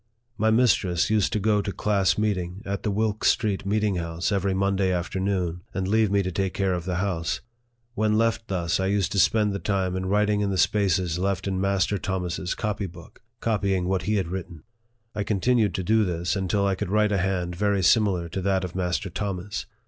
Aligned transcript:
My 0.35 0.49
mistress 0.49 1.11
used 1.11 1.31
to 1.33 1.39
go 1.39 1.61
to 1.61 1.71
class 1.71 2.17
meeting 2.17 2.63
at 2.65 2.81
the 2.81 2.89
Wilk 2.89 3.23
Street 3.23 3.67
meeting 3.67 3.97
house 3.97 4.31
every 4.31 4.55
Monday 4.55 4.91
afternoon, 4.91 5.61
and 5.75 5.87
leave 5.87 6.09
me 6.09 6.23
to 6.23 6.31
take 6.31 6.55
care 6.55 6.73
of 6.73 6.85
the 6.85 6.95
house. 6.95 7.41
When 7.93 8.17
left 8.17 8.47
thus, 8.47 8.79
I 8.79 8.87
used 8.87 9.11
to 9.11 9.19
spend 9.19 9.53
the 9.53 9.59
time 9.59 9.95
in 9.95 10.07
writing 10.07 10.41
in 10.41 10.49
the 10.49 10.57
spaces 10.57 11.19
left 11.19 11.47
in 11.47 11.61
Master 11.61 11.99
Thomas's 11.99 12.55
copy 12.55 12.87
book, 12.87 13.21
copying 13.41 13.87
what 13.87 14.01
he 14.01 14.15
had 14.15 14.29
written. 14.29 14.63
I 15.13 15.21
continued 15.21 15.75
to 15.75 15.83
do 15.83 16.03
this 16.03 16.35
until 16.35 16.65
I 16.65 16.73
could 16.73 16.89
write 16.89 17.11
a 17.11 17.19
hand 17.19 17.55
very 17.55 17.83
similar 17.83 18.27
to 18.29 18.41
that 18.41 18.63
of 18.63 18.73
Master 18.73 19.11
Thomas. 19.11 19.67